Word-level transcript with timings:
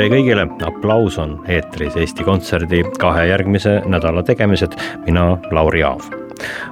tere 0.00 0.14
kõigile, 0.14 0.46
aplaus 0.64 1.18
on 1.20 1.34
eetris 1.52 1.98
Eesti 2.00 2.24
Kontserdi 2.24 2.80
kahe 3.02 3.26
järgmise 3.28 3.74
nädala 3.84 4.24
tegemised, 4.24 4.78
mina 5.04 5.34
Lauri 5.52 5.84
Aav 5.84 6.19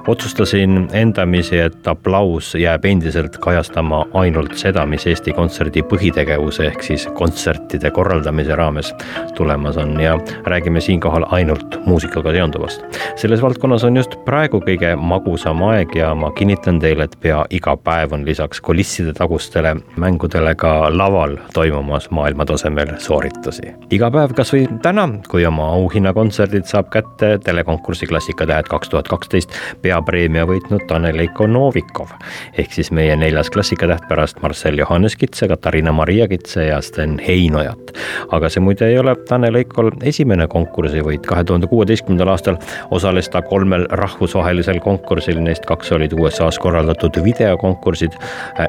otsustasin 0.07 0.87
endamisi, 0.93 1.59
et 1.59 1.87
aplaus 1.87 2.55
jääb 2.55 2.85
endiselt 2.85 3.37
kajastama 3.37 4.05
ainult 4.13 4.55
seda, 4.57 4.85
mis 4.85 5.05
Eesti 5.07 5.33
Kontserdi 5.33 5.83
põhitegevuse 5.85 6.65
ehk 6.69 6.83
siis 6.83 7.07
kontsertide 7.17 7.91
korraldamise 7.91 8.55
raames 8.55 8.93
tulemas 9.35 9.77
on 9.77 9.99
ja 10.01 10.17
räägime 10.45 10.81
siinkohal 10.81 11.25
ainult 11.29 11.79
muusikaga 11.85 12.31
seonduvast. 12.31 12.83
selles 13.15 13.41
valdkonnas 13.41 13.83
on 13.83 13.97
just 13.97 14.15
praegu 14.25 14.61
kõige 14.65 14.95
magusam 14.95 15.63
aeg 15.69 15.95
ja 15.95 16.13
ma 16.15 16.31
kinnitan 16.31 16.79
teile, 16.79 17.03
et 17.03 17.17
pea 17.21 17.43
iga 17.49 17.75
päev 17.77 18.13
on 18.13 18.25
lisaks 18.25 18.61
kulisside 18.61 19.13
tagustele 19.13 19.75
mängudele 19.97 20.55
ka 20.55 20.89
laval 20.97 21.37
toimumas 21.53 22.09
maailmatasemel 22.09 22.95
sooritusi. 22.97 23.73
iga 23.91 24.11
päev, 24.11 24.33
kasvõi 24.37 24.67
täna, 24.81 25.07
kui 25.29 25.45
oma 25.45 25.69
auhinnakontserdid 25.77 26.65
saab 26.65 26.89
kätte 26.93 27.37
telekonkursi 27.43 28.07
Klassikatähed 28.07 28.67
kaks 28.69 28.89
tuhat 28.89 29.07
kaksteist 29.07 29.58
peapreemia 29.81 30.45
võitnud 30.49 30.85
Tanel 30.87 31.19
Eiko 31.19 31.47
Novikov. 31.47 32.09
ehk 32.57 32.73
siis 32.73 32.91
meie 32.91 33.15
neljas 33.15 33.49
klassikatäht 33.49 34.07
pärast 34.09 34.41
Marcel 34.41 34.77
Johannes 34.77 35.15
Kitse, 35.15 35.47
Katariina 35.47 35.91
Maria 35.91 36.27
Kitse 36.27 36.65
ja 36.65 36.81
Sten 36.81 37.19
Heinojat. 37.27 37.91
aga 38.31 38.49
see 38.49 38.61
muide 38.61 38.87
ei 38.87 38.99
ole 38.99 39.15
Tanel 39.29 39.55
Eikol 39.55 39.91
esimene 40.03 40.47
konkursivõit, 40.47 41.25
kahe 41.27 41.43
tuhande 41.43 41.67
kuueteistkümnendal 41.67 42.33
aastal 42.33 42.57
osales 42.91 43.29
ta 43.29 43.41
kolmel 43.41 43.85
rahvusvahelisel 43.89 44.79
konkursil, 44.79 45.39
neist 45.43 45.65
kaks 45.65 45.91
olid 45.91 46.13
USA-s 46.13 46.59
korraldatud 46.59 47.23
videokonkursid 47.23 48.15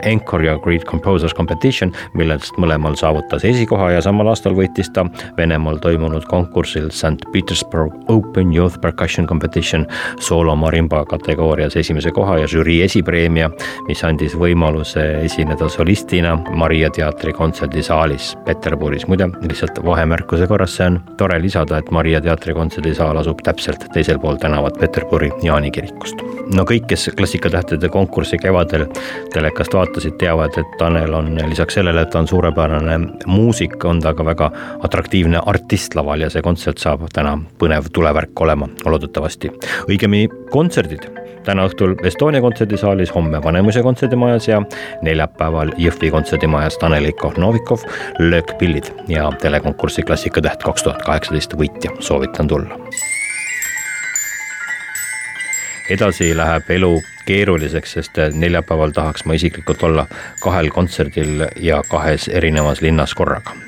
Encore 0.02 0.46
ja 0.46 0.58
Great 0.58 0.84
Composers 0.84 1.34
Competition, 1.34 1.92
millest 2.14 2.56
mõlemal 2.58 2.96
saavutas 2.96 3.44
esikoha 3.44 3.90
ja 3.94 4.02
samal 4.04 4.30
aastal 4.32 4.54
võitis 4.56 4.90
ta 4.94 5.04
Venemaal 5.36 5.80
toimunud 5.82 6.24
konkursil 6.30 6.90
St 6.90 7.26
Petersburg 7.32 7.94
Open 8.12 8.54
Youth 8.54 8.80
Percussion 8.80 9.26
Competition 9.26 9.86
soolo 10.20 10.56
marimba 10.80 11.04
kategoorias 11.04 11.76
esimese 11.76 12.10
koha 12.10 12.38
ja 12.38 12.46
žürii 12.48 12.80
esipreemia, 12.84 13.50
mis 13.88 14.00
andis 14.04 14.32
võimaluse 14.38 15.02
esineda 15.26 15.68
solistina 15.68 16.36
Maria 16.56 16.88
teatri 16.90 17.32
kontserdisaalis 17.36 18.36
Peterburis. 18.44 19.06
muide, 19.06 19.28
lihtsalt 19.42 19.84
vahemärkuse 19.84 20.46
korras, 20.46 20.76
see 20.76 20.86
on 20.86 21.00
tore 21.18 21.38
lisada, 21.42 21.78
et 21.78 21.90
Maria 21.90 22.20
teatri 22.20 22.54
kontserdisaal 22.54 23.16
asub 23.20 23.42
täpselt 23.44 23.84
teisel 23.92 24.18
pool 24.18 24.36
tänavat 24.36 24.78
Peterburi 24.80 25.30
Jaani 25.42 25.70
kirikust. 25.70 26.16
no 26.54 26.64
kõik, 26.64 26.86
kes 26.86 27.10
Klassikatähtede 27.16 27.88
konkurssi 27.88 28.38
kevadel 28.38 28.86
telekast 29.32 29.74
vaatasid, 29.74 30.16
teavad, 30.18 30.56
et 30.56 30.78
Tanel 30.78 31.14
on 31.14 31.36
lisaks 31.48 31.74
sellele, 31.74 32.02
et 32.02 32.10
ta 32.10 32.18
on 32.18 32.28
suurepärane 32.28 32.98
muusik, 33.26 33.84
on 33.84 34.00
ta 34.00 34.14
ka 34.14 34.24
väga 34.24 34.50
atraktiivne 34.80 35.42
artist 35.46 35.94
laval 35.94 36.20
ja 36.20 36.30
see 36.30 36.42
kontsert 36.42 36.78
saab 36.78 37.04
täna 37.12 37.36
põnev 37.58 37.92
tulevärk 37.92 38.40
olema, 38.40 38.68
loodetavasti. 38.86 39.52
õigemini 39.88 40.28
kontserdid 40.70 41.08
täna 41.42 41.64
õhtul 41.66 41.96
Estonia 42.06 42.38
kontserdisaalis, 42.44 43.10
homme 43.10 43.40
Vanemuise 43.42 43.82
kontserdimajas 43.82 44.46
ja 44.46 44.60
neljapäeval 45.02 45.72
Jõhvi 45.82 46.12
kontserdimajas 46.14 46.78
Tanel 46.78 47.08
Kohnovikov, 47.18 47.82
löökpillid 48.18 48.92
ja 49.08 49.32
telekonkursi 49.42 50.04
Klassikatäht 50.06 50.62
kaks 50.62 50.86
tuhat 50.86 51.02
kaheksateist 51.02 51.58
võitja, 51.58 51.90
soovitan 51.98 52.48
tulla. 52.48 52.78
edasi 55.90 56.36
läheb 56.36 56.70
elu 56.70 57.00
keeruliseks, 57.26 57.92
sest 57.98 58.20
neljapäeval 58.32 58.94
tahaks 58.94 59.24
ma 59.26 59.34
isiklikult 59.34 59.82
olla 59.82 60.06
kahel 60.42 60.70
kontserdil 60.70 61.48
ja 61.58 61.82
kahes 61.88 62.28
erinevas 62.28 62.80
linnas 62.80 63.14
korraga. 63.18 63.58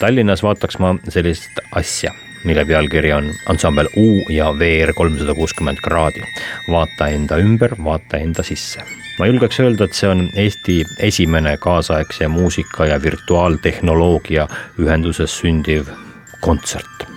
Tallinnas 0.00 0.42
vaataks 0.42 0.78
ma 0.80 0.94
sellist 1.12 1.60
asja 1.76 2.16
mille 2.46 2.64
pealkiri 2.64 3.12
on 3.12 3.32
ansambel 3.52 3.88
U 3.96 4.22
ja 4.30 4.52
VR 4.58 4.92
kolmsada 4.94 5.34
kuuskümmend 5.34 5.82
kraadi. 5.82 6.22
vaata 6.70 7.08
enda 7.08 7.36
ümber, 7.42 7.74
vaata 7.84 8.16
enda 8.16 8.42
sisse. 8.42 8.80
ma 9.18 9.26
julgeks 9.26 9.60
öelda, 9.60 9.84
et 9.84 9.92
see 9.96 10.10
on 10.10 10.28
Eesti 10.36 10.84
esimene 10.98 11.56
kaasaegse 11.56 12.28
muusika 12.28 12.86
ja 12.86 13.02
virtuaaltehnoloogia 13.02 14.48
ühenduses 14.78 15.40
sündiv 15.40 15.92
kontsert 16.40 17.15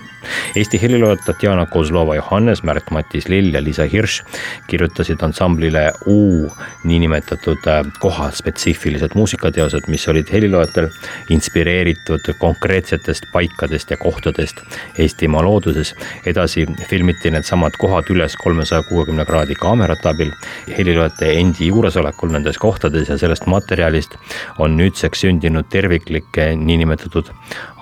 Eesti 0.56 0.82
heliloojad 0.82 1.24
Tatjana 1.26 1.66
Kozlova 1.66 2.14
Johannes, 2.14 2.62
Märt-Matis 2.62 3.28
Lill 3.28 3.54
ja 3.54 3.62
Liisa 3.64 3.86
Hirš 3.88 4.22
kirjutasid 4.66 5.22
ansamblile 5.22 5.92
U 6.06 6.48
niinimetatud 6.84 7.66
äh, 7.66 7.84
kohaspetsiifilised 8.00 9.14
muusikateosed, 9.14 9.88
mis 9.88 10.08
olid 10.08 10.32
heliloojatel 10.32 10.88
inspireeritud 11.30 12.32
konkreetsetest 12.38 13.30
paikadest 13.32 13.90
ja 13.90 13.96
kohtadest 13.96 14.62
Eestimaa 14.98 15.42
looduses. 15.42 15.94
edasi 16.26 16.66
filmiti 16.88 17.30
needsamad 17.30 17.76
kohad 17.78 18.10
üles 18.10 18.36
kolmesaja 18.36 18.82
kuuekümne 18.82 19.24
kraadi 19.24 19.54
kaamerate 19.54 20.08
abil, 20.08 20.32
heliloojate 20.78 21.32
endi 21.38 21.66
juuresolekul 21.66 22.30
nendes 22.32 22.58
kohtades 22.58 23.08
ja 23.08 23.18
sellest 23.18 23.46
materjalist 23.46 24.16
on 24.58 24.76
nüüdseks 24.76 25.20
sündinud 25.20 25.68
terviklik 25.70 26.36
niinimetatud 26.56 27.30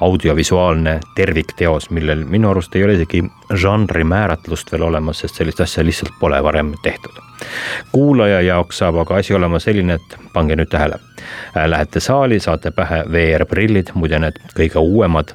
audiovisuaalne 0.01 0.99
tervikteos, 1.15 1.91
millel 1.91 2.25
minu 2.29 2.51
arust 2.51 2.77
ei 2.77 2.85
ole 2.85 2.95
isegi 2.99 3.23
žanri 3.55 4.05
määratlust 4.05 4.73
veel 4.73 4.83
olemas, 4.89 5.23
sest 5.25 5.41
sellist 5.41 5.61
asja 5.61 5.85
lihtsalt 5.85 6.15
pole 6.21 6.43
varem 6.43 6.75
tehtud. 6.83 7.23
kuulaja 7.93 8.41
jaoks 8.41 8.79
saab 8.79 8.97
aga 9.05 9.17
asi 9.17 9.35
olema 9.35 9.59
selline, 9.59 9.95
et 9.95 10.17
pange 10.33 10.57
nüüd 10.57 10.71
tähele. 10.71 10.99
Lähete 11.67 12.01
saali, 12.01 12.41
saate 12.41 12.71
pähe 12.71 13.05
VR-prillid, 13.13 13.95
muide 13.95 14.19
need 14.19 14.41
kõige 14.57 14.83
uuemad 14.83 15.35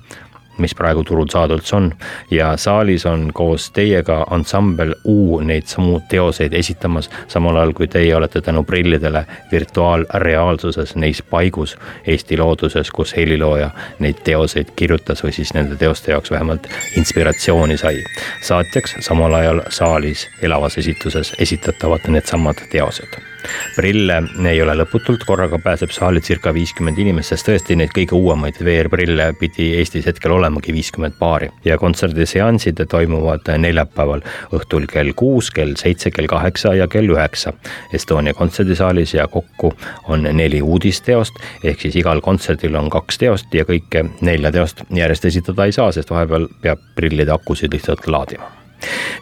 mis 0.58 0.76
praegu 0.76 1.04
turul 1.04 1.28
saada 1.32 1.58
üldse 1.58 1.76
on 1.76 1.90
ja 2.32 2.54
saalis 2.58 3.06
on 3.10 3.30
koos 3.34 3.70
teiega 3.72 4.24
ansambel 4.32 4.94
U 5.06 5.40
neid 5.42 5.68
samu 5.68 6.00
teoseid 6.10 6.54
esitamas, 6.54 7.10
samal 7.28 7.58
ajal 7.58 7.74
kui 7.74 7.88
teie 7.88 8.16
olete 8.16 8.42
tänu 8.42 8.64
prillidele 8.64 9.26
virtuaalreaalsuses 9.52 10.96
neis 10.96 11.22
paigus 11.22 11.78
Eesti 12.08 12.38
looduses, 12.38 12.92
kus 12.92 13.16
helilooja 13.16 13.70
neid 14.00 14.24
teoseid 14.24 14.74
kirjutas 14.76 15.24
või 15.24 15.34
siis 15.34 15.54
nende 15.54 15.76
teoste 15.76 16.12
jaoks 16.12 16.32
vähemalt 16.32 16.68
inspiratsiooni 16.98 17.78
sai. 17.78 18.04
saatjaks 18.42 18.96
samal 19.00 19.34
ajal 19.34 19.62
saalis 19.70 20.30
elavas 20.42 20.78
esituses 20.78 21.36
esitatavad 21.40 22.10
needsamad 22.10 22.68
teosed 22.72 23.33
prille 23.76 24.20
ei 24.50 24.62
ole 24.62 24.76
lõputult, 24.78 25.26
korraga 25.28 25.60
pääseb 25.64 25.92
saali 25.94 26.22
circa 26.22 26.54
viiskümmend 26.54 27.00
inimest, 27.02 27.34
sest 27.34 27.48
tõesti 27.50 27.78
neid 27.80 27.94
kõige 27.96 28.16
uuemaid 28.18 28.60
VR-prille 28.64 29.30
pidi 29.40 29.72
Eestis 29.80 30.08
hetkel 30.10 30.36
olemagi 30.36 30.74
viiskümmend 30.74 31.18
paari. 31.20 31.50
ja 31.66 31.78
kontserdiseansid 31.78 32.80
toimuvad 32.90 33.48
neljapäeval 33.58 34.22
õhtul 34.54 34.88
kell 34.88 35.14
kuus, 35.16 35.52
kell 35.52 35.76
seitse, 35.80 36.12
kell 36.12 36.28
kaheksa 36.28 36.74
ja 36.76 36.88
kell 36.88 37.10
üheksa. 37.10 37.54
Estonia 37.94 38.34
kontserdisaalis 38.34 39.14
ja 39.14 39.28
kokku 39.28 39.74
on 40.08 40.24
neli 40.24 40.62
uudisteost, 40.62 41.40
ehk 41.64 41.82
siis 41.82 41.96
igal 41.96 42.22
kontserdil 42.22 42.76
on 42.76 42.90
kaks 42.90 43.18
teost 43.18 43.54
ja 43.54 43.66
kõike 43.66 44.06
nelja 44.22 44.52
teost 44.52 44.84
järjest 44.94 45.26
esitada 45.26 45.66
ei 45.66 45.72
saa, 45.72 45.92
sest 45.92 46.10
vahepeal 46.10 46.48
peab 46.62 46.84
prillide 46.96 47.32
akusid 47.32 47.74
lihtsalt 47.74 48.08
laadima. 48.08 48.52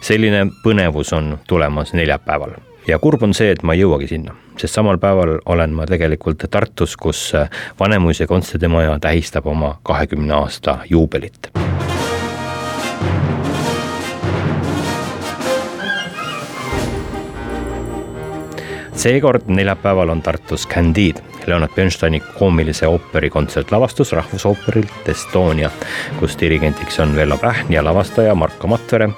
Selline 0.02 0.46
põnevus 0.64 1.12
on 1.14 1.38
tulemas 1.46 1.92
neljapäeval 1.94 2.58
ja 2.88 2.98
kurb 2.98 3.22
on 3.22 3.34
see, 3.34 3.50
et 3.52 3.62
ma 3.62 3.76
ei 3.76 3.82
jõuagi 3.84 4.10
sinna, 4.10 4.36
sest 4.58 4.74
samal 4.78 4.98
päeval 5.02 5.38
olen 5.46 5.74
ma 5.76 5.86
tegelikult 5.88 6.46
Tartus, 6.50 6.96
kus 6.96 7.32
Vanemuise 7.80 8.26
kontserdimaja 8.26 8.98
tähistab 9.00 9.46
oma 9.46 9.76
kahekümne 9.82 10.34
aasta 10.42 10.78
juubelit 10.90 11.52
seekord 18.96 19.42
neljapäeval 19.46 20.08
on 20.08 20.22
Tartus 20.22 20.68
Candide, 20.68 21.20
Leonard 21.46 21.72
Bernsteini 21.74 22.22
koomilise 22.38 22.86
ooperi 22.86 23.30
kontsertlavastus 23.30 24.12
Rahvusooperilt 24.12 25.08
Estonia, 25.08 25.70
kus 26.18 26.36
dirigendiks 26.40 27.00
on 27.00 27.16
Vello 27.16 27.38
Pähn 27.38 27.72
ja 27.72 27.84
lavastaja 27.84 28.34
Marko 28.34 28.66
Matvere. 28.66 29.08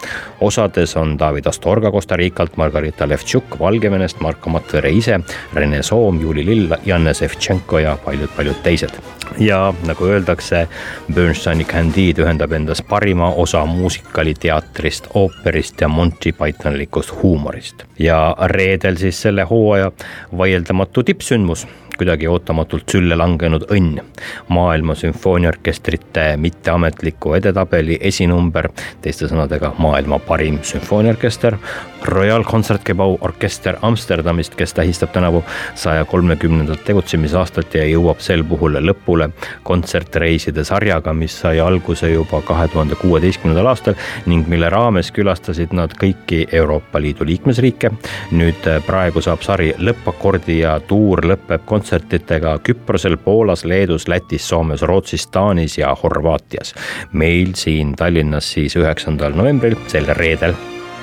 osades 0.41 0.97
on 0.97 1.19
David 1.19 1.47
Astorga 1.47 1.91
Costa 1.91 2.17
Ricalt, 2.17 2.57
Margarita 2.57 3.09
Levtšuk 3.09 3.59
Valgevenest, 3.61 4.21
Marko 4.21 4.51
Matvere 4.51 4.91
ise, 4.91 5.21
Rene 5.55 5.83
Soom, 5.83 6.21
Juuli 6.21 6.47
Lill, 6.47 6.75
Janne 6.85 7.15
Sevtšenko 7.15 7.79
ja 7.79 7.99
paljud-paljud 8.05 8.63
teised. 8.63 8.91
ja 9.39 9.75
nagu 9.87 10.05
öeldakse, 10.05 10.69
Bernsteini 11.15 11.65
Candide 11.65 12.23
ühendab 12.23 12.53
endas 12.53 12.83
parima 12.83 13.31
osa 13.31 13.65
muusikaliteatrist, 13.67 15.07
ooperist 15.15 15.81
ja 15.81 15.89
Monty 15.89 16.33
Pythonlikust 16.33 17.23
huumorist. 17.23 17.85
ja 17.99 18.37
reedel 18.41 18.97
siis 18.97 19.23
selle 19.23 19.43
hooaja 19.65 19.93
vaieldamatu 20.39 21.03
tippsündmus 21.03 21.67
kuidagi 21.99 22.29
ootamatult 22.29 22.89
sülle 22.91 23.17
langenud 23.17 23.67
õnn. 23.71 24.01
maailma 24.49 24.95
sümfooniaorkestrite 24.95 26.37
mitteametliku 26.37 27.35
edetabeli 27.35 27.99
esinumber, 28.01 28.69
teiste 29.03 29.29
sõnadega 29.31 29.73
maailma 29.79 30.19
parim 30.19 30.59
sümfooniaorkester, 30.63 31.59
Royal 32.05 32.45
Concertgebouw 32.45 33.17
orkester 33.21 33.77
Amsterdamist, 33.83 34.55
kes 34.55 34.75
tähistab 34.75 35.13
tänavu 35.13 35.45
saja 35.75 36.05
kolmekümnendat 36.05 36.85
tegutsemisaastat 36.85 37.75
ja 37.75 37.85
jõuab 37.89 38.21
sel 38.21 38.45
puhul 38.45 38.77
lõpule 38.85 39.31
kontsertreiside 39.65 40.65
sarjaga, 40.65 41.15
mis 41.17 41.39
sai 41.41 41.61
alguse 41.65 42.11
juba 42.11 42.43
kahe 42.45 42.69
tuhande 42.69 42.99
kuueteistkümnendal 43.01 43.71
aastal 43.73 43.97
ning 44.27 44.49
mille 44.49 44.69
raames 44.69 45.11
külastasid 45.17 45.73
nad 45.73 45.97
kõiki 46.01 46.45
Euroopa 46.53 47.01
Liidu 47.01 47.25
liikmesriike. 47.25 47.91
nüüd 48.31 48.69
praegu 48.87 49.23
saab 49.25 49.43
sari 49.43 49.73
lõppakordi 49.79 50.59
ja 50.61 50.81
tuur 50.81 51.25
lõpeb 51.25 51.65
kontsertidega 51.65 51.84
kontsertidega 51.85 52.59
Küprosel, 52.65 53.17
Poolas, 53.17 53.65
Leedus, 53.65 54.09
Lätis, 54.09 54.49
Soomes, 54.49 54.83
Rootsis, 54.83 55.27
Taanis 55.27 55.79
ja 55.79 55.97
Horvaatias. 56.03 56.75
meil 57.13 57.53
siin 57.55 57.95
Tallinnas 57.97 58.53
siis 58.53 58.77
üheksandal 58.77 59.37
novembril, 59.37 59.77
sel 59.87 60.07
reedel 60.09 60.55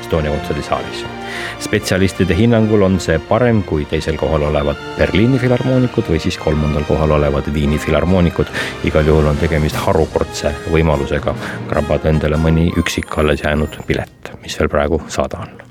Estonia 0.01 0.31
kontserdisaalis. 0.31 1.05
spetsialistide 1.59 2.35
hinnangul 2.37 2.81
on 2.81 2.99
see 2.99 3.19
parem 3.19 3.63
kui 3.63 3.85
teisel 3.85 4.17
kohal 4.17 4.41
olevad 4.49 4.75
Berliini 4.97 5.39
filharmoonikud 5.39 6.09
või 6.09 6.19
siis 6.19 6.37
kolmandal 6.37 6.83
kohal 6.83 7.11
olevad 7.11 7.53
Viini 7.53 7.77
filharmoonikud. 7.77 8.47
igal 8.83 9.05
juhul 9.05 9.25
on 9.25 9.37
tegemist 9.37 9.75
harukordse 9.75 10.55
võimalusega 10.71 11.35
krabada 11.69 12.09
endale 12.09 12.37
mõni 12.37 12.71
üksik 12.77 13.17
alles 13.17 13.43
jäänud 13.45 13.83
pilet, 13.87 14.33
mis 14.41 14.59
veel 14.59 14.69
praegu 14.69 15.01
saada 15.07 15.45
on 15.45 15.70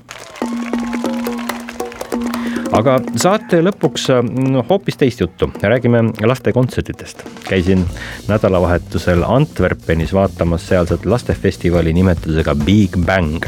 aga 2.75 2.95
saate 3.19 3.59
lõpuks 3.63 4.07
no, 4.51 4.63
hoopis 4.69 4.97
teist 4.99 5.21
juttu, 5.21 5.49
räägime 5.61 6.03
lastekontsertidest. 6.27 7.23
käisin 7.47 7.83
nädalavahetusel 8.27 9.23
Antwerpenis 9.27 10.13
vaatamas 10.13 10.67
sealset 10.67 11.05
lastefestivali 11.05 11.93
nimetusega 11.93 12.55
Big 12.55 12.95
Bang, 13.05 13.45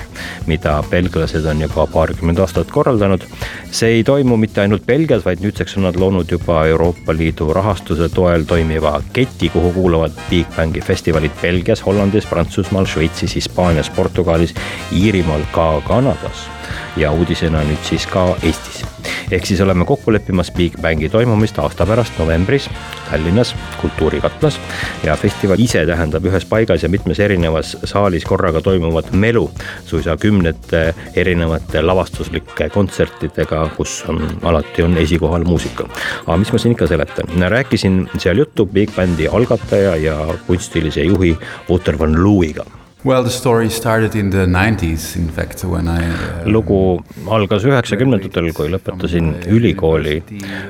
mida 0.48 0.84
belglased 0.90 1.46
on 1.46 1.62
juba 1.62 1.88
paarkümmend 1.88 2.40
aastat 2.40 2.72
korraldanud. 2.72 3.24
see 3.72 3.90
ei 3.90 4.04
toimu 4.04 4.38
mitte 4.38 4.62
ainult 4.62 4.86
Belgias, 4.86 5.26
vaid 5.26 5.40
nüüdseks 5.40 5.78
on 5.78 5.88
nad 5.88 5.96
loonud 5.96 6.32
juba 6.32 6.66
Euroopa 6.66 7.14
Liidu 7.14 7.54
rahastuse 7.54 8.10
toel 8.10 8.44
toimiva 8.44 9.02
keti, 9.14 9.50
kuhu 9.50 9.72
kuuluvad 9.74 10.12
Big 10.30 10.48
Bangi 10.56 10.82
festivalid 10.82 11.32
Belgias, 11.42 11.86
Hollandis, 11.86 12.26
Prantsusmaal, 12.26 12.86
Šveitsis, 12.86 13.36
Hispaanias, 13.36 13.90
Portugalis, 13.90 14.54
Iirimaal, 14.92 15.48
ka 15.52 15.82
Kanadas 15.88 16.50
ja 16.98 17.12
uudisena 17.12 17.64
nüüd 17.64 17.84
siis 17.84 18.08
ka 18.08 18.36
Eestis. 18.44 18.84
ehk 19.32 19.46
siis 19.46 19.62
oleme 19.62 19.86
kokku 19.86 20.14
leppimas 20.14 20.52
Big 20.52 20.78
Bangi 20.82 21.10
toimumist 21.10 21.60
aasta 21.60 21.86
pärast 21.86 22.20
novembris 22.20 22.70
Tallinnas 23.12 23.56
Kultuurikatlas. 23.82 24.60
ja 25.04 25.16
festival 25.16 25.60
ise 25.60 25.86
tähendab 25.86 26.26
ühes 26.26 26.46
paigas 26.46 26.84
ja 26.84 26.90
mitmes 26.90 27.20
erinevas 27.20 27.78
saalis 27.84 28.26
korraga 28.26 28.62
toimuvat 28.62 29.12
melu 29.12 29.52
suisa 29.86 30.18
kümnete 30.18 30.96
erinevate 31.16 31.82
lavastuslike 31.82 32.70
kontsertidega, 32.70 33.70
kus 33.78 34.04
on 34.08 34.22
alati 34.44 34.84
on 34.84 34.98
esikohal 34.98 35.44
muusika. 35.44 35.88
aga 36.26 36.38
mis 36.38 36.54
ma 36.54 36.60
siin 36.60 36.78
ikka 36.78 36.88
seletan, 36.88 37.50
rääkisin 37.50 38.08
seal 38.18 38.38
juttu 38.38 38.66
Big 38.66 38.96
Bandi 38.96 39.28
algataja 39.28 39.96
ja 39.96 40.18
kunstilise 40.48 41.04
juhi 41.04 41.38
Wouter 41.70 42.00
van 42.00 42.24
Looiga 42.24 42.66
Well, 43.06 43.22
the 43.22 43.30
story 43.30 43.70
started 43.70 44.16
in 44.16 44.30
the 44.30 44.46
90s 44.46 45.18
in 45.18 45.28
fact 45.28 45.62
when 45.66 45.90
I 45.90 46.08
uh, 46.08 46.46
lugu 46.48 47.04
algas 47.28 47.66
üheksakümnendatel, 47.68 48.46
kui 48.56 48.70
lõpetasin 48.72 49.28
ülikooli 49.52 50.22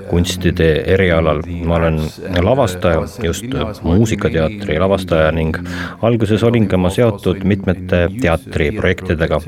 kunstide 0.07 0.69
erialal. 0.95 1.43
ma 1.69 1.75
olen 1.77 1.99
lavastaja, 2.41 3.03
just 3.21 3.45
muusikateatri 3.85 4.79
lavastaja 4.81 5.29
ning 5.37 5.59
alguses 6.01 6.41
olin 6.49 6.65
ka 6.71 6.81
ma 6.81 6.89
seotud 6.89 7.45
mitmete 7.45 8.07
teatriprojektidega. 8.17 9.39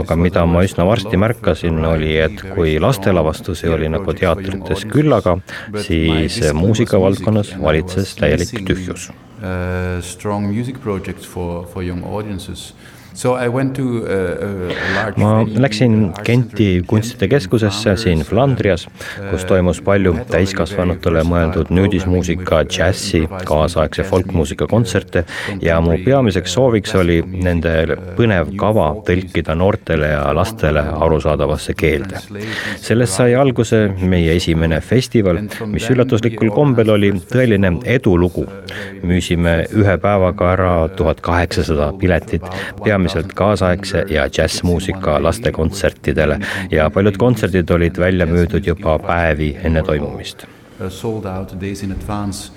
aga 0.00 0.18
mida 0.18 0.44
ma 0.46 0.66
üsna 0.66 0.88
varsti 0.90 1.22
märkasin, 1.22 1.78
oli, 1.92 2.16
et 2.26 2.42
kui 2.56 2.80
lastelavastusi 2.82 3.70
oli 3.70 3.94
nagu 3.94 4.18
teatrites 4.24 4.88
küllaga, 4.90 5.38
siis 5.86 6.42
muusikavaldkonnas 6.64 7.54
valitses 7.62 8.18
täielik 8.18 8.66
tühjus 8.66 9.10
Uh, 9.42 10.00
strong 10.00 10.50
music 10.50 10.80
projects 10.80 11.24
for, 11.24 11.64
for 11.66 11.82
young 11.82 12.02
audiences. 12.02 12.72
So 13.14 13.34
I 13.34 13.48
went 13.48 13.74
to 13.74 14.06
a, 14.06 14.18
a 14.44 14.48
large 14.94 15.18
ma 15.18 15.42
läksin 15.42 16.12
Genti 16.24 16.82
kunstide 16.86 17.26
siin 17.98 18.20
Flandrias, 18.22 18.86
kus 19.30 19.44
toimus 19.48 19.80
palju 19.82 20.12
täiskasvanutele 20.30 21.24
mõeldud 21.26 21.72
nüüdismuusika, 21.74 22.62
džässi, 22.70 23.24
kaasaegse 23.48 24.04
folkmuusika 24.06 24.68
kontserte 24.70 25.24
ja 25.62 25.80
mu 25.80 25.96
peamiseks 26.04 26.54
sooviks 26.54 26.94
oli 26.94 27.18
nende 27.26 27.96
põnev 28.18 28.52
kava 28.60 28.92
tõlkida 29.08 29.56
noortele 29.58 30.12
ja 30.12 30.22
lastele 30.36 30.84
arusaadavasse 31.08 31.74
keelde. 31.74 32.22
sellest 32.76 33.18
sai 33.18 33.34
alguse 33.34 33.82
meie 33.98 34.36
esimene 34.36 34.80
festival, 34.80 35.42
mis 35.66 35.90
üllatuslikul 35.90 36.54
kombel 36.54 36.94
oli 36.94 37.12
tõeline 37.32 37.74
edulugu. 37.84 38.46
müüsime 39.02 39.66
ühe 39.74 39.98
päevaga 39.98 40.52
ära 40.52 40.72
tuhat 40.94 41.20
kaheksasada 41.20 41.92
piletit, 41.98 42.46
peamiselt 42.84 42.97
peamiselt 42.98 43.32
kaasaegse 43.32 44.04
ja 44.10 44.26
džässmuusika 44.28 45.22
lastekontsertidele 45.22 46.38
ja 46.70 46.90
paljud 46.90 47.16
kontserdid 47.16 47.70
olid 47.70 47.98
välja 47.98 48.26
müüdud 48.26 48.66
juba 48.66 48.98
päevi 48.98 49.56
enne 49.64 49.82
toimumist. 49.82 50.46
Sold 50.88 51.24
out 51.24 51.54
days 51.60 51.82
in 51.82 51.92
advance 51.92 52.52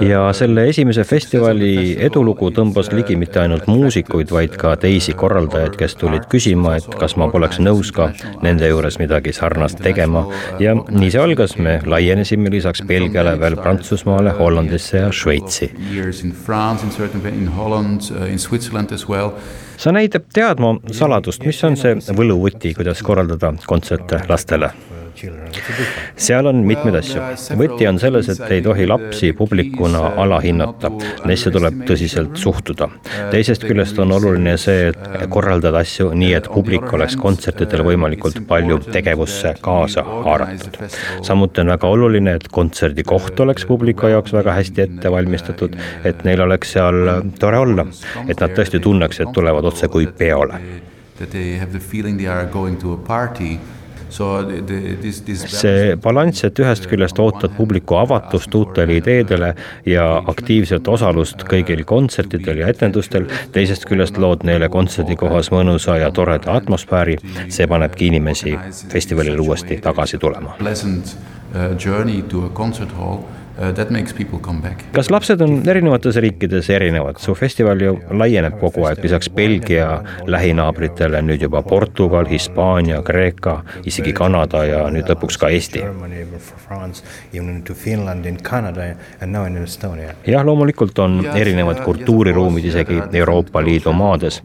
ja 0.00 0.32
selle 0.32 0.66
esimese 0.70 1.04
festivali 1.04 1.96
edulugu 2.06 2.50
tõmbas 2.54 2.90
ligi 2.94 3.16
mitte 3.20 3.40
ainult 3.42 3.66
muusikuid, 3.68 4.32
vaid 4.32 4.56
ka 4.60 4.74
teisi 4.80 5.14
korraldajaid, 5.18 5.76
kes 5.80 5.96
tulid 6.00 6.24
küsima, 6.32 6.76
et 6.78 6.88
kas 7.00 7.16
ma 7.20 7.28
poleks 7.32 7.60
nõus 7.60 7.92
ka 7.94 8.10
nende 8.44 8.68
juures 8.70 8.98
midagi 9.02 9.34
sarnast 9.36 9.82
tegema. 9.84 10.24
ja 10.62 10.74
nii 10.74 11.10
see 11.10 11.20
algas, 11.20 11.56
me 11.58 11.80
laienesime 11.86 12.52
lisaks 12.54 12.82
Belgiale 12.88 13.36
veel 13.40 13.56
Prantsusmaale, 13.60 14.34
Hollandisse 14.38 15.04
ja 15.04 15.12
Šveitsi. 15.12 15.70
sa 19.76 19.92
näitab 19.92 20.28
teadma 20.32 20.76
saladust, 20.92 21.44
mis 21.44 21.64
on 21.64 21.76
see 21.76 21.96
võluvõti, 22.16 22.74
kuidas 22.78 23.02
korraldada 23.02 23.54
kontserte 23.66 24.24
lastele 24.28 24.72
seal 25.14 26.46
on 26.46 26.62
mitmeid 26.66 26.96
asju. 26.98 27.22
võti 27.58 27.86
on 27.88 27.98
selles, 28.02 28.28
et 28.32 28.42
ei 28.52 28.62
tohi 28.64 28.86
lapsi 28.88 29.32
publikuna 29.36 30.14
alahinnata, 30.24 30.90
neisse 31.28 31.52
tuleb 31.54 31.84
tõsiselt 31.88 32.36
suhtuda. 32.40 32.88
teisest 33.30 33.64
küljest 33.68 33.98
on 34.02 34.12
oluline 34.12 34.56
see, 34.60 34.88
et 34.90 35.28
korraldada 35.30 35.82
asju 35.84 36.10
nii, 36.14 36.32
et 36.38 36.48
publik 36.52 36.92
oleks 36.92 37.16
kontsertidel 37.20 37.84
võimalikult 37.86 38.40
palju 38.48 38.80
tegevusse 38.90 39.54
kaasa 39.64 40.04
haaratud. 40.04 40.80
samuti 41.22 41.62
on 41.64 41.74
väga 41.74 41.92
oluline, 41.96 42.34
et 42.40 42.48
kontserdi 42.48 43.02
koht 43.02 43.40
oleks 43.40 43.66
publiku 43.70 44.10
jaoks 44.12 44.34
väga 44.34 44.58
hästi 44.58 44.86
ette 44.88 45.12
valmistatud, 45.12 45.78
et 46.04 46.24
neil 46.24 46.40
oleks 46.40 46.74
seal 46.76 47.30
tore 47.38 47.58
olla, 47.58 47.86
et 48.28 48.40
nad 48.40 48.58
tõesti 48.58 48.80
tunneks, 48.82 49.20
et 49.20 49.32
tulevad 49.32 49.64
otse 49.64 49.88
kui 49.88 50.06
peole. 50.06 50.60
That 51.18 51.30
they 51.30 51.56
have 51.58 51.70
the 51.70 51.78
feeling 51.78 52.18
they 52.18 52.26
are 52.26 52.46
going 52.46 52.76
to 52.82 52.92
a 52.92 52.96
party 52.96 53.60
see 54.10 55.96
balanss, 56.02 56.44
et 56.44 56.58
ühest 56.62 56.86
küljest 56.90 57.18
ootad 57.22 57.54
publiku 57.56 57.98
avatust 58.00 58.54
uutele 58.54 58.98
ideedele 59.00 59.54
ja 59.86 60.06
aktiivset 60.30 60.88
osalust 60.88 61.44
kõigil 61.48 61.84
kontsertidel 61.88 62.62
ja 62.62 62.70
etendustel, 62.72 63.28
teisest 63.52 63.86
küljest 63.90 64.18
lood 64.18 64.44
neile 64.46 64.68
kontserdikohas 64.72 65.50
mõnusa 65.54 65.98
ja 66.00 66.10
toreda 66.14 66.56
atmosfääri, 66.58 67.18
see 67.48 67.68
panebki 67.70 68.10
inimesi 68.12 68.56
festivalile 68.92 69.40
uuesti 69.40 69.80
tagasi 69.82 70.18
tulema. 70.18 70.56
Pleasant 70.58 71.16
uh, 71.54 71.72
journey 71.78 72.22
to 72.22 72.46
a 72.46 72.52
concert 72.54 72.92
hall 72.98 73.24
that 73.74 73.90
makes 73.90 74.12
people 74.12 74.38
come 74.38 74.60
back. 74.62 74.84
kas 74.92 75.10
lapsed 75.10 75.40
on 75.40 75.62
erinevates 75.68 76.16
riikides 76.16 76.70
erinevad? 76.70 77.18
su 77.18 77.34
festival 77.34 77.80
ju 77.80 77.94
laieneb 78.10 78.58
kogu 78.60 78.86
aeg, 78.88 78.98
lisaks 79.02 79.30
Belgia 79.30 80.02
lähinaabritele 80.26 81.22
nüüd 81.22 81.42
juba 81.46 81.62
Portugal, 81.62 82.26
Hispaania, 82.26 83.02
Kreeka, 83.02 83.60
isegi 83.86 84.12
Kanada 84.12 84.64
ja 84.66 84.80
nüüd 84.90 85.08
lõpuks 85.10 85.38
ka 85.38 85.48
Eesti. 85.54 85.84
jah, 90.26 90.44
loomulikult 90.46 90.98
on 90.98 91.20
erinevad 91.34 91.84
kultuuriruumid 91.84 92.64
isegi 92.64 93.00
Euroopa 93.12 93.62
Liidu 93.64 93.92
maades. 93.92 94.40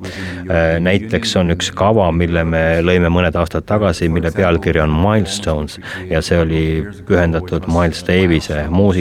Näiteks 0.80 1.36
on 1.42 1.56
üks 1.56 1.72
kava, 1.76 2.12
mille 2.12 2.44
me 2.46 2.64
lõime 2.86 3.10
mõned 3.14 3.36
aastad 3.40 3.66
tagasi, 3.66 4.10
mille 4.10 4.32
pealkiri 4.36 4.84
on 4.84 4.94
Milestones 4.94 5.80
ja 6.10 6.22
see 6.26 6.40
oli 6.40 6.64
pühendatud 7.08 7.68
Miles 7.72 8.06
Davis'e 8.06 8.68
muusikale. 8.70 8.99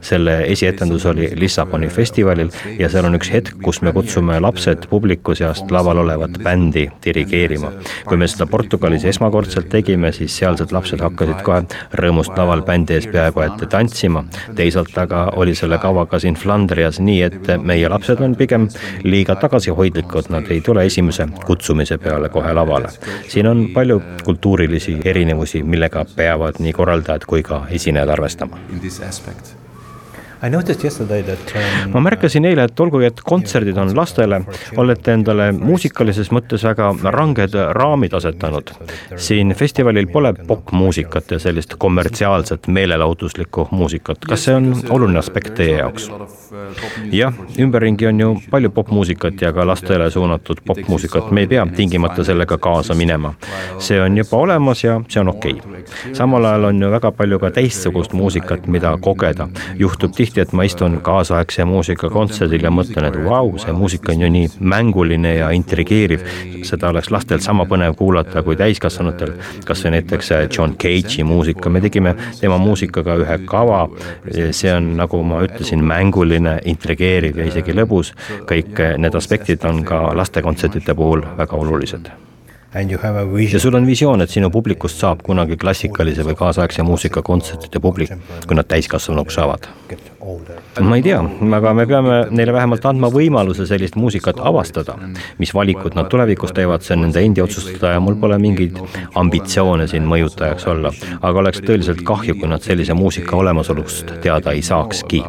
Selle 0.00 0.38
esietendus 0.52 1.06
oli 1.06 1.30
Lissaboni 1.34 1.88
festivalil 1.88 2.50
ja 2.78 2.88
seal 2.88 3.08
on 3.08 3.18
üks 3.18 3.30
hetk, 3.32 3.56
kus 3.62 3.80
me 3.82 3.92
kutsume 3.92 4.40
lapsed 4.40 4.88
publiku 4.90 5.34
seast 5.34 5.70
laval 5.70 6.02
olevat 6.04 6.38
bändi 6.42 6.88
dirigeerima. 7.04 7.72
kui 8.08 8.16
me 8.16 8.28
seda 8.28 8.46
Portugalis 8.46 9.04
esmakordselt 9.04 9.68
tegime, 9.68 10.12
siis 10.12 10.36
sealsed 10.38 10.72
lapsed 10.72 11.00
hakkasid 11.00 11.42
kohe 11.46 11.62
rõõmust 12.00 12.36
laval 12.38 12.62
bändi 12.62 12.94
ees 12.98 13.06
peaaegu 13.06 13.44
et 13.44 13.68
tantsima. 13.70 14.24
teisalt 14.54 14.98
aga 14.98 15.24
oli 15.36 15.54
selle 15.54 15.78
kavaga 15.78 16.18
siin 16.18 16.34
Flandrias 16.34 17.00
nii, 17.00 17.22
et 17.22 17.52
meie 17.62 17.88
lapsed 17.88 18.20
on 18.20 18.36
pigem 18.36 18.68
liiga 19.04 19.36
tagasihoidlikud, 19.40 20.30
nad 20.30 20.50
ei 20.50 20.60
tule 20.60 20.84
esimese 20.86 21.26
kutsumise 21.46 21.98
peale 21.98 22.28
kohe 22.28 22.52
lavale. 22.52 22.88
siin 23.28 23.46
on 23.46 23.66
palju 23.74 24.02
kultuurilisi 24.24 24.98
erinevusi, 25.04 25.62
millega 25.62 26.04
peavad 26.16 26.60
nii 26.60 26.72
korraldajad 26.72 27.26
kui 27.26 27.42
ka 27.42 27.64
esinejad 27.70 28.08
arvestama. 28.08 28.58
Um, 28.70 29.33
ma 31.92 32.00
märkasin 32.04 32.44
eile, 32.44 32.66
et 32.68 32.80
olgugi, 32.80 33.08
et 33.10 33.20
kontserdid 33.24 33.78
on 33.80 33.92
lastele, 33.96 34.40
olete 34.80 35.14
endale 35.14 35.50
muusikalises 35.56 36.30
mõttes 36.34 36.64
väga 36.66 36.90
ranged 37.14 37.56
raamid 37.78 38.14
asetanud. 38.14 38.72
siin 39.16 39.54
festivalil 39.54 40.06
pole 40.12 40.34
popmuusikat 40.46 41.30
ja 41.30 41.38
sellist 41.38 41.74
kommertsiaalset 41.78 42.68
meelelahutuslikku 42.68 43.68
muusikat, 43.70 44.24
kas 44.28 44.44
see 44.44 44.54
on 44.54 44.72
oluline 44.90 45.18
aspekt 45.18 45.54
teie 45.54 45.78
jaoks? 45.78 46.10
jah, 47.12 47.34
ümberringi 47.58 48.06
on 48.06 48.20
ju 48.20 48.30
palju 48.50 48.70
popmuusikat 48.70 49.42
ja 49.42 49.52
ka 49.52 49.66
lastele 49.66 50.10
suunatud 50.10 50.60
popmuusikat, 50.66 51.30
me 51.30 51.44
ei 51.44 51.50
pea 51.50 51.66
tingimata 51.76 52.24
sellega 52.24 52.58
kaasa 52.58 52.94
minema. 52.94 53.34
see 53.78 54.00
on 54.00 54.18
juba 54.18 54.36
olemas 54.36 54.84
ja 54.84 55.00
see 55.08 55.20
on 55.20 55.28
okei 55.28 55.52
okay.. 55.52 56.12
samal 56.12 56.44
ajal 56.44 56.64
on 56.64 56.82
ju 56.82 56.90
väga 56.90 57.12
palju 57.12 57.38
ka 57.38 57.50
teistsugust 57.50 58.12
muusikat, 58.12 58.66
mida 58.66 58.96
kogeda. 59.00 59.48
juhtub 59.78 60.12
tihti 60.16 60.33
tihti, 60.34 60.40
et 60.40 60.52
ma 60.52 60.64
istun 60.66 60.98
kaasaegse 61.02 61.64
muusika 61.64 62.10
kontserdil 62.10 62.64
ja 62.66 62.70
mõtlen, 62.74 63.06
et 63.08 63.18
vau, 63.24 63.54
see 63.58 63.72
muusika 63.72 64.12
on 64.12 64.24
ju 64.24 64.30
nii 64.30 64.48
mänguline 64.60 65.34
ja 65.36 65.50
intrigeeriv. 65.54 66.24
seda 66.64 66.88
oleks 66.88 67.10
lastel 67.10 67.40
sama 67.40 67.64
põnev 67.64 67.94
kuulata 67.94 68.42
kui 68.42 68.56
täiskasvanutel. 68.56 69.34
kas 69.64 69.84
või 69.84 69.90
näiteks 69.98 70.30
John 70.56 70.74
Cage'i 70.76 71.24
muusika, 71.24 71.70
me 71.70 71.80
tegime 71.80 72.14
tema 72.40 72.58
muusikaga 72.58 73.16
ühe 73.16 73.38
kava. 73.46 73.88
see 74.50 74.74
on, 74.74 74.96
nagu 74.96 75.22
ma 75.22 75.42
ütlesin, 75.42 75.84
mänguline, 75.84 76.60
intrigeeriv 76.64 77.38
ja 77.38 77.44
isegi 77.44 77.72
lõbus. 77.72 78.12
kõik 78.46 78.98
need 78.98 79.14
aspektid 79.14 79.64
on 79.64 79.84
ka 79.84 80.10
lastekontsertide 80.16 80.94
puhul 80.94 81.22
väga 81.38 81.56
olulised 81.56 82.23
ja 83.52 83.60
sul 83.60 83.74
on 83.74 83.86
visioon, 83.86 84.24
et 84.24 84.30
sinu 84.30 84.50
publikust 84.50 84.98
saab 84.98 85.22
kunagi 85.22 85.56
klassikalise 85.56 86.26
või 86.26 86.34
kaasaegse 86.38 86.82
muusika 86.82 87.22
kontsertide 87.22 87.80
publik, 87.80 88.10
kui 88.46 88.58
nad 88.58 88.66
täiskasvanuks 88.66 89.38
saavad? 89.38 89.70
ma 90.80 90.96
ei 90.96 91.02
tea, 91.04 91.18
aga 91.56 91.72
me 91.76 91.84
peame 91.86 92.14
neile 92.32 92.52
vähemalt 92.56 92.86
andma 92.88 93.10
võimaluse 93.12 93.66
sellist 93.68 93.96
muusikat 94.00 94.40
avastada. 94.40 94.94
mis 95.38 95.52
valikud 95.54 95.94
nad 95.94 96.08
tulevikus 96.08 96.52
teevad, 96.56 96.82
see 96.82 96.96
on 96.96 97.04
nende 97.04 97.20
endi 97.20 97.42
otsustada 97.44 97.92
ja 97.94 98.00
mul 98.00 98.16
pole 98.20 98.38
mingeid 98.40 98.78
ambitsioone 99.20 99.86
siin 99.90 100.08
mõjutajaks 100.08 100.66
olla. 100.72 100.92
aga 101.20 101.38
oleks 101.38 101.60
tõeliselt 101.60 102.02
kahju, 102.08 102.38
kui 102.40 102.48
nad 102.48 102.64
sellise 102.64 102.96
muusika 102.96 103.36
olemasolust 103.36 104.14
teada 104.24 104.56
ei 104.56 104.62
saakski. 104.62 105.22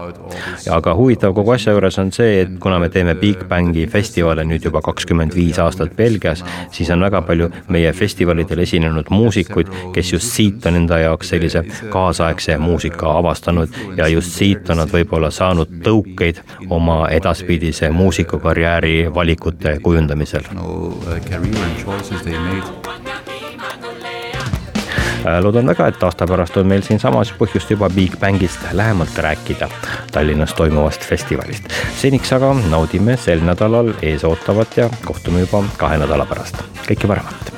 aga 0.71 0.95
huvitav 0.95 1.35
kogu 1.35 1.51
asja 1.51 1.75
juures 1.75 1.99
on 1.99 2.11
see, 2.15 2.41
et 2.45 2.55
kuna 2.59 2.79
me 2.79 2.89
teeme 2.89 3.15
Big 3.19 3.43
Bangi 3.49 3.87
festivale 3.91 4.47
nüüd 4.47 4.63
juba 4.63 4.81
kakskümmend 4.81 5.35
viis 5.35 5.59
aastat 5.59 5.95
Belgias, 5.95 6.43
siis 6.71 6.89
on 6.89 7.03
väga 7.03 7.21
palju 7.21 7.34
meie 7.67 7.93
festivalidel 7.93 8.63
esinenud 8.65 9.09
muusikuid, 9.09 9.71
kes 9.93 10.13
just 10.13 10.31
siit 10.35 10.65
on 10.65 10.79
enda 10.81 10.99
jaoks 10.99 11.33
sellise 11.33 11.63
kaasaegse 11.89 12.57
muusika 12.57 13.17
avastanud 13.17 13.69
ja 13.97 14.07
just 14.07 14.35
siit 14.37 14.69
on 14.69 14.81
nad 14.83 14.91
võib-olla 14.91 15.31
saanud 15.31 15.71
tõukeid 15.85 16.41
oma 16.69 17.05
edaspidise 17.11 17.89
muusikukarjääri 17.89 18.95
valikute 19.13 19.79
kujundamisel 19.83 20.49
loodan 25.41 25.67
väga, 25.67 25.88
et 25.88 26.03
aasta 26.03 26.27
pärast 26.29 26.58
on 26.58 26.67
meil 26.70 26.84
siinsamas 26.86 27.34
põhjust 27.39 27.72
juba 27.74 27.89
Big 27.89 28.17
Bangist 28.22 28.62
lähemalt 28.74 29.17
rääkida, 29.17 29.70
Tallinnas 30.12 30.53
toimuvast 30.53 31.01
festivalist. 31.01 31.70
seniks 31.98 32.34
aga 32.34 32.53
naudime 32.70 33.17
sel 33.17 33.44
nädalal 33.46 33.94
ees 34.01 34.24
ootavat 34.24 34.77
ja 34.77 34.89
kohtume 35.05 35.46
juba 35.48 35.63
kahe 35.77 35.98
nädala 35.98 36.25
pärast. 36.25 36.63
kõike 36.88 37.08
paremat. 37.08 37.54